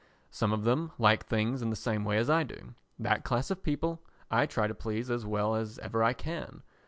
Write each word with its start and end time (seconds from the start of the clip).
Some 0.31 0.51
of 0.51 0.63
them 0.63 0.89
like 0.97 1.27
things 1.27 1.61
in 1.61 1.69
the 1.69 1.75
same 1.75 2.03
way 2.03 2.17
as 2.17 2.27
I 2.27 2.41
do; 2.41 2.73
that 2.97 3.23
class 3.23 3.51
of 3.51 3.61
people 3.61 4.01
I 4.31 4.47
try 4.47 4.65
to 4.65 4.73
please 4.73 5.11
as 5.11 5.27
well 5.27 5.53
as 5.53 5.77
ever 5.77 6.03
I 6.03 6.13
can. 6.13 6.63